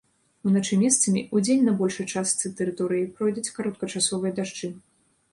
Уначы 0.51 0.77
месцамі, 0.83 1.21
удзень 1.39 1.67
на 1.67 1.73
большай 1.81 2.07
частцы 2.13 2.51
тэрыторыі 2.61 3.09
пройдуць 3.19 3.53
кароткачасовыя 3.59 4.33
дажджы. 4.41 4.71